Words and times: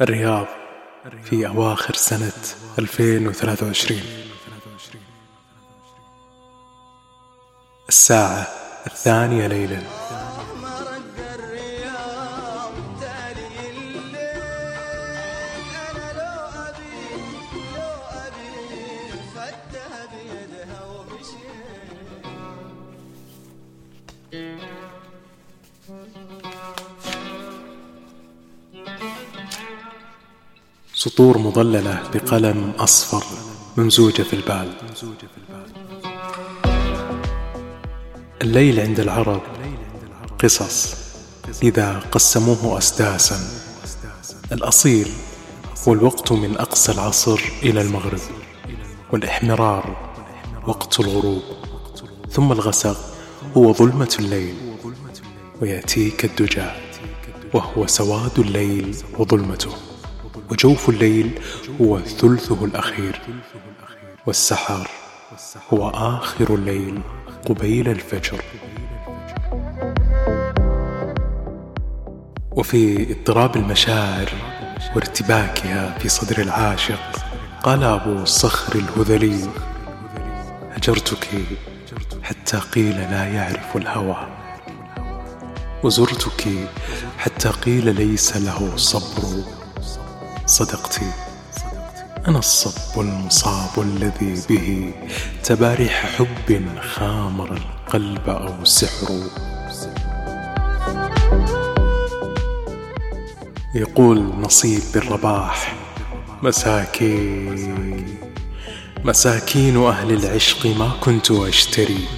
الرياض 0.00 0.46
في 1.24 1.46
أواخر 1.46 1.94
سنة 1.94 2.32
2023 2.78 4.00
الساعة 7.88 8.46
الثانية 8.86 9.46
ليلا. 9.46 9.82
سطور 30.98 31.38
مظللة 31.38 32.02
بقلم 32.14 32.72
أصفر 32.78 33.24
ممزوجة 33.76 34.22
في 34.22 34.32
البال. 34.32 34.72
الليل 38.42 38.80
عند 38.80 39.00
العرب 39.00 39.42
قصص 40.38 40.94
إذا 41.62 41.98
قسموه 41.98 42.78
أسداسا. 42.78 43.36
الأصيل 44.52 45.08
هو 45.88 45.92
الوقت 45.92 46.32
من 46.32 46.56
أقصى 46.56 46.92
العصر 46.92 47.40
إلى 47.62 47.80
المغرب 47.80 48.20
والإحمرار 49.12 49.96
وقت 50.66 51.00
الغروب. 51.00 51.42
ثم 52.30 52.52
الغسق 52.52 52.96
هو 53.56 53.72
ظلمة 53.72 54.16
الليل 54.18 54.54
ويأتيك 55.62 56.24
الدجى 56.24 56.70
وهو 57.54 57.86
سواد 57.86 58.38
الليل 58.38 58.96
وظلمته. 59.18 59.87
وجوف 60.50 60.88
الليل 60.88 61.40
هو 61.80 62.00
ثلثه 62.00 62.64
الأخير 62.64 63.20
والسحر 64.26 64.88
هو 65.72 65.88
آخر 65.88 66.54
الليل 66.54 67.00
قبيل 67.48 67.88
الفجر. 67.88 68.42
وفي 72.52 73.12
اضطراب 73.12 73.56
المشاعر 73.56 74.32
وارتباكها 74.94 75.98
في 75.98 76.08
صدر 76.08 76.42
العاشق 76.42 77.16
قال 77.62 77.84
أبو 77.84 78.12
الصخر 78.12 78.78
الهذلي 78.78 79.48
هجرتك 80.72 81.28
حتى 82.22 82.58
قيل 82.58 82.96
لا 82.96 83.28
يعرف 83.28 83.76
الهوى. 83.76 84.28
وزرتك 85.84 86.48
حتى 87.18 87.48
قيل 87.48 87.94
ليس 87.94 88.36
له 88.36 88.76
صبر. 88.76 89.57
صدقت 90.48 91.00
أنا 92.28 92.38
الصب 92.38 93.00
المصاب 93.00 93.82
الذي 93.82 94.42
به 94.48 94.92
تباريح 95.44 96.06
حب 96.16 96.66
خامر 96.80 97.52
القلب 97.52 98.28
أو 98.30 98.64
سحر. 98.64 99.08
يقول 103.74 104.18
نصيب 104.40 104.82
بالرباح 104.94 105.74
مساكين. 106.42 108.18
مساكين 109.04 109.84
أهل 109.84 110.12
العشق 110.12 110.66
ما 110.66 110.92
كنت 111.00 111.30
أشتري. 111.30 112.08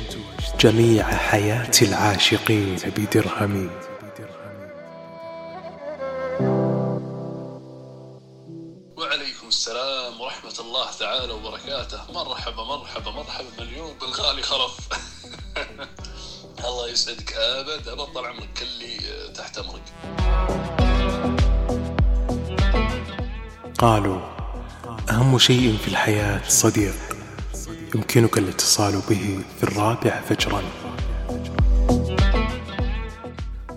جميع 0.61 1.05
حياة 1.05 1.73
العاشقين 1.83 2.77
بدرهمي. 2.97 3.90
بالغالي 14.01 14.43
خرف 14.43 14.77
الله 16.65 16.89
يسعدك 16.89 17.33
أبد. 17.33 17.89
أبد 17.89 18.15
طال 18.15 18.27
عمرك. 18.27 18.49
كلي 18.59 18.99
تحت 19.35 19.59
أمرك. 19.59 19.83
قالوا 23.79 24.21
أهم 25.11 25.39
شيء 25.39 25.77
في 25.83 25.89
الحياة 25.89 26.49
صديق. 26.49 26.95
يمكنك 27.95 28.39
الاتصال 28.39 28.93
به 29.09 29.41
في 29.59 29.63
الرابع 29.63 30.21
فجرا. 30.29 30.63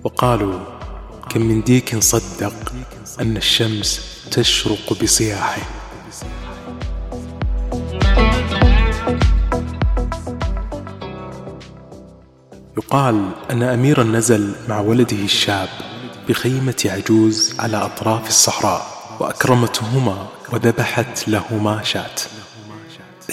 وقالوا 0.04 0.60
كم 1.30 1.42
من 1.42 1.64
ديك 1.64 2.00
صدق 2.00 2.54
أن 3.20 3.38
الشمس 3.38 4.02
تشرق 4.32 5.04
بصياحه 5.04 5.83
يقال 12.78 13.30
أن 13.52 13.64
أميرا 13.64 14.04
نزل 14.04 14.56
مع 14.70 14.80
ولده 14.80 15.18
الشاب 15.18 15.70
بخيمة 16.30 16.76
عجوز 16.86 17.56
على 17.60 17.78
أطراف 17.78 18.28
الصحراء 18.28 18.86
وأكرمتهما 19.20 20.28
وذبحت 20.54 21.28
لهما 21.28 21.84
شاة 21.84 22.16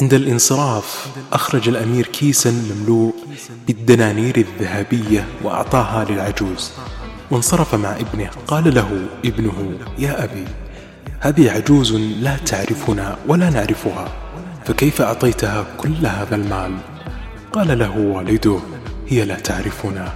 عند 0.00 0.14
الانصراف 0.14 1.06
أخرج 1.32 1.68
الأمير 1.68 2.06
كيسا 2.06 2.50
مملوء 2.50 3.14
بالدنانير 3.66 4.36
الذهبية 4.36 5.26
وأعطاها 5.42 6.04
للعجوز. 6.04 6.70
وانصرف 7.30 7.74
مع 7.74 7.96
ابنه. 7.96 8.30
قال 8.46 8.74
له 8.74 9.06
ابنه 9.24 9.78
يا 9.98 10.24
أبي 10.24 10.44
هذه 11.20 11.50
عجوز 11.50 11.92
لا 11.92 12.36
تعرفنا 12.36 13.16
ولا 13.28 13.50
نعرفها 13.50 14.08
فكيف 14.64 15.02
أعطيتها 15.02 15.66
كل 15.78 16.06
هذا 16.06 16.36
المال؟ 16.36 16.76
قال 17.52 17.78
له 17.78 17.98
والده 17.98 18.60
هي 19.10 19.24
لا 19.24 19.34
تعرفنا 19.34 20.12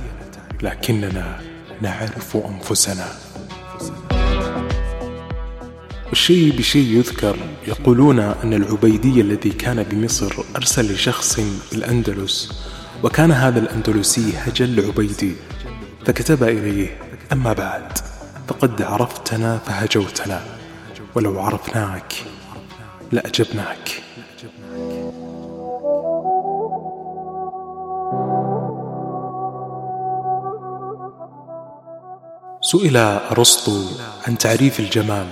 لكننا 0.62 1.40
نعرف 1.82 2.36
أنفسنا. 2.36 3.06
والشيء 6.08 6.56
بشيء 6.58 6.96
يذكر 6.98 7.36
يقولون 7.68 8.18
أن 8.20 8.54
العبيدي 8.54 9.20
الذي 9.20 9.50
كان 9.50 9.82
بمصر 9.82 10.34
أرسل 10.56 10.92
لشخص 10.92 11.40
الأندلس 11.72 12.62
وكان 13.02 13.32
هذا 13.32 13.58
الأندلسي 13.58 14.32
هجل 14.36 14.80
لعبيدي 14.80 15.34
فكتب 16.06 16.42
إليه 16.42 16.98
أما 17.32 17.52
بعد 17.52 17.98
فقد 18.48 18.82
عرفتنا 18.82 19.58
فهجوتنا 19.58 20.44
ولو 21.14 21.40
عرفناك 21.40 22.12
لأجبناك. 23.12 24.02
سئل 32.74 32.96
أرسطو 32.96 33.86
عن 34.26 34.38
تعريف 34.38 34.80
الجمال 34.80 35.26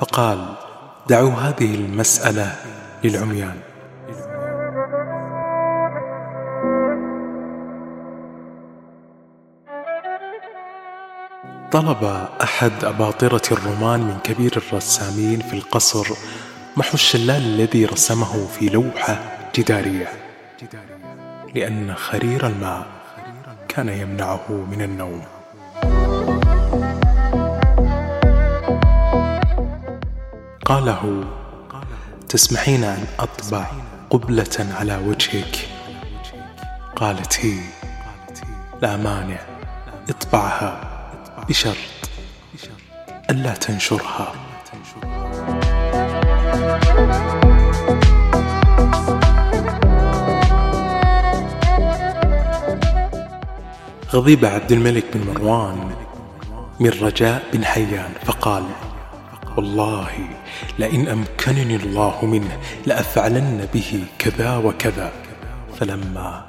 فقال 0.00 0.54
دعوا 1.08 1.32
هذه 1.32 1.74
المسألة 1.74 2.54
للعميان. 3.04 3.56
طلب 11.72 12.26
أحد 12.42 12.84
أباطرة 12.84 13.42
الرومان 13.52 14.00
من 14.00 14.18
كبير 14.24 14.56
الرسامين 14.56 15.40
في 15.40 15.52
القصر 15.56 16.06
محو 16.76 16.94
الشلال 16.94 17.42
الذي 17.42 17.84
رسمه 17.84 18.46
في 18.46 18.68
لوحة 18.68 19.20
جدارية 19.54 20.08
لأن 21.54 21.94
خرير 21.94 22.46
الماء 22.46 22.86
كان 23.68 23.88
يمنعه 23.88 24.50
من 24.50 24.82
النوم. 24.82 25.35
قال 30.66 30.84
له 30.86 31.24
تسمحين 32.28 32.84
أن 32.84 33.04
أطبع 33.18 33.66
قبلة 34.10 34.66
على 34.78 34.96
وجهك؟ 34.96 35.68
قالت 36.96 37.40
هي 37.40 37.60
لا 38.82 38.96
مانع 38.96 39.38
اطبعها 40.10 40.80
بشرط 41.48 41.76
ألا 43.30 43.54
تنشرها. 43.54 44.32
غضب 54.12 54.44
عبد 54.44 54.72
الملك 54.72 55.04
بن 55.14 55.32
مروان 55.32 55.90
من 56.80 56.90
رجاء 56.90 57.42
بن 57.52 57.64
حيان 57.64 58.12
فقال 58.24 58.64
والله 59.56 60.28
لئن 60.78 61.08
أمكنني 61.08 61.76
الله 61.76 62.24
منه 62.24 62.60
لأفعلن 62.86 63.68
به 63.74 64.04
كذا 64.18 64.56
وكذا. 64.56 65.12
فلما 65.80 66.46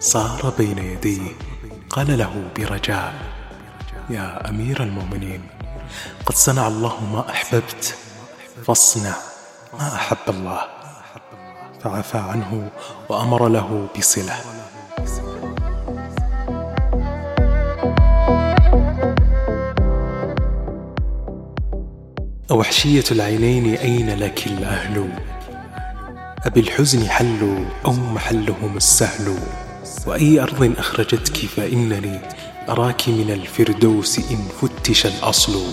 صار 0.00 0.52
بين 0.58 0.78
يديه 0.78 1.28
قال 1.90 2.18
له 2.18 2.42
برجاء 2.56 3.14
يا 4.10 4.48
أمير 4.48 4.82
المؤمنين 4.82 5.42
قد 6.26 6.34
صنع 6.34 6.66
الله 6.66 7.04
ما 7.12 7.30
أحببت 7.30 7.96
فاصنع 8.66 9.16
ما 9.78 9.94
أحب 9.94 10.24
الله. 10.28 10.60
فعفى 11.82 12.18
عنه 12.18 12.70
وأمر 13.08 13.48
له 13.48 13.88
بصلة. 13.98 14.36
أوحشية 22.54 23.04
العينين 23.10 23.74
أين 23.74 24.10
لك 24.18 24.46
الأهل؟ 24.46 25.08
أبي 26.44 26.60
الحزن 26.60 27.08
حل 27.08 27.64
أو 27.84 27.92
محلهم 27.92 28.76
السهل؟ 28.76 29.38
وأي 30.06 30.40
أرض 30.40 30.74
أخرجتك 30.78 31.36
فإنني 31.36 32.20
أراك 32.68 33.08
من 33.08 33.30
الفردوس 33.30 34.18
إن 34.18 34.48
فتش 34.60 35.06
الأصل؟ 35.06 35.72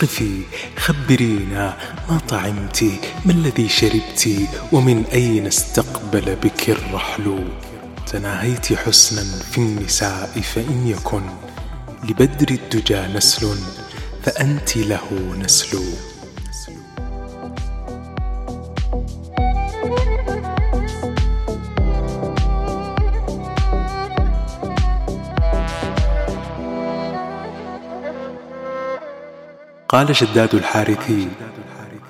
قفي 0.00 0.40
خبرينا 0.76 1.76
ما 2.10 2.18
طعمت 2.28 2.84
ما 3.24 3.32
الذي 3.32 3.68
شربت؟ 3.68 4.28
ومن 4.72 5.04
أين 5.12 5.46
استقبل 5.46 6.36
بك 6.36 6.70
الرحل؟ 6.70 7.44
تناهيت 8.06 8.72
حسنا 8.72 9.42
في 9.42 9.58
النساء 9.58 10.40
فإن 10.54 10.86
يكن 10.86 11.22
لبدر 12.08 12.50
الدجى 12.50 13.00
نسل. 13.16 13.56
فأنت 14.24 14.76
له 14.76 15.34
نسل. 15.38 15.78
قال 29.88 30.16
شداد 30.16 30.54
الحارثي 30.54 31.28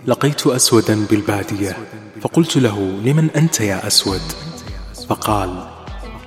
لقيت 0.06 0.46
أسودا 0.46 1.06
بالبادية 1.06 1.76
فقلت 2.22 2.56
له 2.56 2.78
لمن 2.80 3.30
أنت 3.30 3.60
يا 3.60 3.86
أسود؟ 3.86 4.22
فقال 5.08 5.68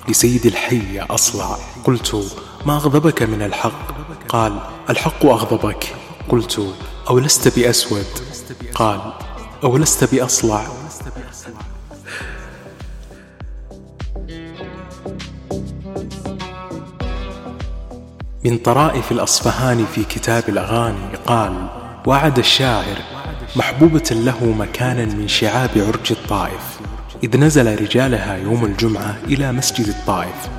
لسيد 0.09 0.45
الحي 0.45 0.99
أصلع. 0.99 1.57
قلت 1.83 2.35
ما 2.65 2.75
أغضبك 2.75 3.23
من 3.23 3.41
الحق؟ 3.41 3.87
قال 4.29 4.76
الحق 4.89 5.25
أغضبك. 5.25 5.95
قلت 6.29 6.75
أو 7.09 7.19
لست 7.19 7.59
بأسود؟ 7.59 8.05
قال 8.75 8.99
أو 9.63 9.77
لست 9.77 10.03
بأصلع. 10.03 10.67
من 18.45 18.57
طرائف 18.57 19.11
الأصفهاني 19.11 19.85
في 19.95 20.03
كتاب 20.03 20.43
الأغاني 20.49 21.15
قال 21.25 21.67
وعد 22.05 22.37
الشاعر 22.37 22.97
محبوبة 23.55 24.09
له 24.11 24.45
مكانا 24.45 25.05
من 25.05 25.27
شعاب 25.27 25.69
عرج 25.75 26.11
الطائف 26.11 26.79
إذ 27.23 27.37
نزل 27.39 27.81
رجالها 27.81 28.35
يوم 28.35 28.65
الجمعة 28.65 29.15
إلى 29.25 29.51
مسجد 29.51 29.87
الطائف 29.87 30.49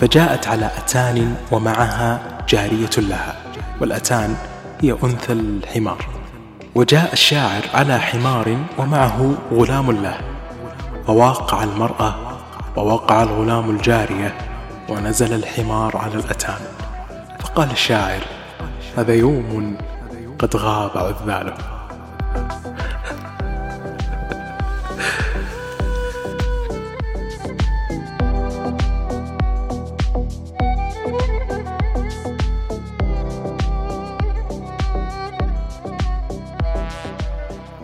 فجاءت 0.00 0.46
على 0.46 0.70
أتان 0.78 1.36
ومعها 1.52 2.38
جارية 2.48 2.90
لها. 2.98 3.51
والأتان 3.82 4.36
هي 4.80 4.92
أنثى 5.04 5.32
الحمار. 5.32 6.06
وجاء 6.74 7.12
الشاعر 7.12 7.62
على 7.74 7.98
حمار 7.98 8.56
ومعه 8.78 9.34
غلام 9.52 9.90
له 9.90 10.18
فواقع 11.06 11.64
المرأة 11.64 12.14
ووقع 12.76 13.22
الغلام 13.22 13.70
الجارية 13.70 14.34
ونزل 14.88 15.34
الحمار 15.34 15.96
على 15.96 16.14
الأتان. 16.14 16.60
فقال 17.40 17.70
الشاعر 17.70 18.20
هذا 18.96 19.14
يوم 19.14 19.76
قد 20.38 20.56
غاب 20.56 20.90
عذاله 20.96 21.54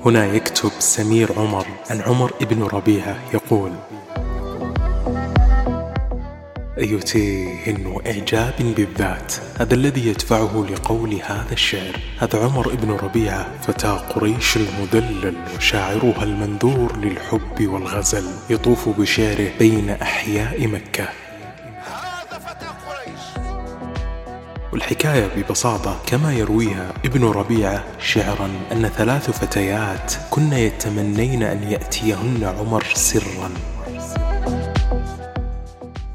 هنا 0.08 0.26
يكتب 0.26 0.70
سمير 0.78 1.32
عمر. 1.38 1.66
عن 1.90 2.00
عمر 2.00 2.32
ابن 2.42 2.62
ربيعة 2.62 3.16
يقول 3.34 3.72
أي 6.78 6.98
تيه 6.98 7.86
وإعجاب 7.86 8.54
بالذات. 8.76 9.34
هذا 9.60 9.74
الذي 9.74 10.06
يدفعه 10.08 10.66
لقول 10.70 11.14
هذا 11.14 11.52
الشعر. 11.52 12.00
هذا 12.18 12.44
عمر 12.44 12.72
ابن 12.72 12.90
ربيعة 12.90 13.46
فتى 13.62 14.00
قريش 14.10 14.56
المدلل 14.56 15.34
وشاعرها 15.56 16.22
المنذور 16.22 16.96
للحب 16.96 17.66
والغزل. 17.66 18.24
يطوف 18.50 18.88
بشعره 18.88 19.50
بين 19.58 19.90
أحياء 19.90 20.66
مكة. 20.66 21.08
والحكاية 24.72 25.26
ببساطة 25.36 25.96
كما 26.06 26.32
يرويها 26.32 26.92
ابن 27.04 27.24
ربيعة 27.24 27.84
شعرا 27.98 28.50
أن 28.72 28.88
ثلاث 28.88 29.30
فتيات 29.30 30.12
كن 30.30 30.52
يتمنين 30.52 31.42
أن 31.42 31.62
يأتيهن 31.62 32.54
عمر 32.58 32.84
سرا. 32.94 33.50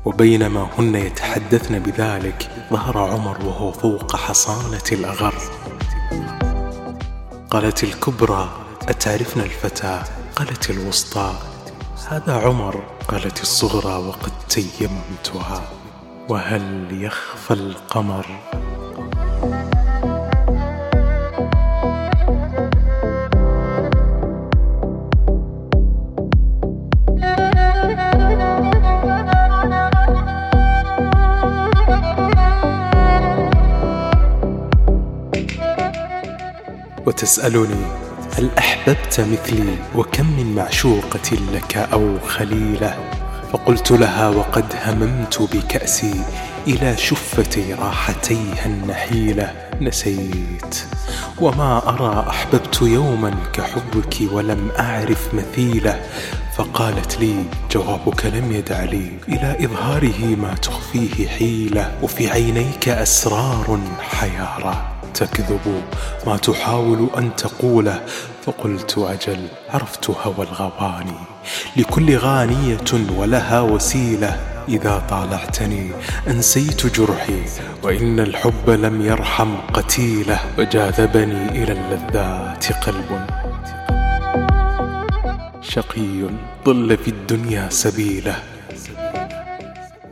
وبينما 0.06 0.70
هن 0.78 0.96
يتحدثن 0.96 1.80
بذلك 1.80 2.50
ظهر 2.72 2.98
عمر 2.98 3.46
وهو 3.46 3.72
فوق 3.72 4.16
حصانة 4.16 4.84
الأغر. 4.92 5.34
قالت 7.50 7.84
الكبرى 7.84 8.50
أتعرفن 8.90 9.42
الفتى؟ 9.42 10.04
قالت 10.36 10.70
الوسطى 10.70 11.34
هذا 12.10 12.34
عمر. 12.34 12.84
قالت 13.08 13.42
الصغرى 13.42 14.08
وقد 14.08 14.32
تيمتها. 14.50 15.83
وهل 16.30 16.88
يخفى 16.92 17.54
القمر؟ 17.54 18.26
وتسألني 37.06 37.86
هل 38.38 38.50
أحببت 38.58 39.20
مثلي؟ 39.20 39.78
وكم 39.96 40.26
من 40.38 40.56
معشوقة 40.56 41.36
لك 41.54 41.78
أو 41.78 42.20
خليلة؟ 42.20 43.23
فقلت 43.54 43.92
لها 43.92 44.30
وقد 44.30 44.66
هممت 44.86 45.42
بكأسي 45.42 46.22
إلى 46.68 46.98
شفتي 46.98 47.74
راحتيها 47.74 48.66
النحيلة 48.66 49.54
نسيت. 49.82 50.76
وما 51.42 51.90
أرى 51.90 52.30
أحببت 52.30 52.82
يوما 52.82 53.36
كحبك 53.54 54.16
ولم 54.32 54.72
أعرف 54.80 55.34
مثيلة. 55.34 56.02
فقالت 56.56 57.20
لي 57.20 57.44
جوابك 57.72 58.26
لم 58.26 58.52
يدع 58.52 58.84
لي. 58.84 59.12
إلى 59.28 59.66
إظهاره 59.66 60.36
ما 60.36 60.54
تخفيه 60.54 61.28
حيلة. 61.28 61.92
وفي 62.04 62.30
عينيك 62.30 62.90
أسرار 62.90 63.80
حيارى 64.00 64.76
تكذب. 65.14 65.84
ما 66.28 66.38
تحاول 66.38 67.10
أن 67.18 67.36
تقوله. 67.36 68.02
فقلت 68.46 68.98
أجل 68.98 69.48
عرفت 69.70 70.10
هوى 70.10 70.48
الغواني 70.48 71.33
لكل 71.76 72.18
غانية 72.18 72.78
ولها 73.18 73.62
وسيلة 73.62 74.54
إذا 74.70 75.04
طالعتني 75.10 75.92
أنسيت 76.28 76.86
جرحي 77.00 77.44
وإن 77.84 78.20
الحب 78.20 78.70
لم 78.70 79.06
يرحم 79.06 79.56
قتيلة 79.74 80.40
وجاذبني 80.58 81.64
إلى 81.64 81.72
اللذات 81.72 82.72
قلب. 82.72 83.28
شقي 85.62 86.30
ضل 86.66 86.98
في 86.98 87.08
الدنيا 87.08 87.70
سبيله. 87.70 88.36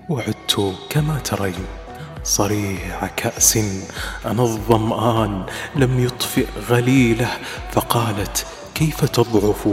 وعدت 0.10 0.76
كما 0.90 1.20
ترين 1.20 1.66
صريع 2.24 3.08
كأس. 3.18 3.58
أنا 4.26 4.44
الظمآن 4.44 5.44
لم 5.76 6.00
يطفئ 6.00 6.46
غليله 6.70 7.30
فقالت 7.72 8.46
كيف 8.82 9.06
تضعف؟ 9.06 9.68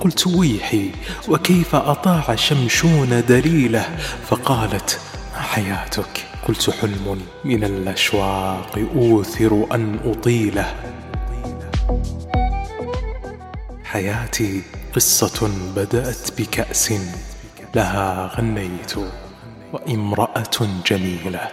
قلت 0.00 0.26
ويحي 0.26 0.90
وكيف 1.28 1.74
أطاع 1.74 2.34
شمشون 2.34 3.24
دليله؟ 3.28 3.96
فقالت 4.28 5.00
ما 5.32 5.42
حياتك. 5.42 6.26
قلت 6.48 6.70
حلم 6.70 7.20
من 7.44 7.64
الأشواق 7.64 8.78
أوثر 8.94 9.66
أن 9.74 9.98
أطيله. 10.04 10.74
حياتي 13.84 14.62
قصة 14.94 15.50
بدأت 15.76 16.40
بكأس 16.40 16.92
لها 17.74 18.30
غنيت 18.36 18.92
وإمرأة 19.72 20.82
جميلة. 20.86 21.48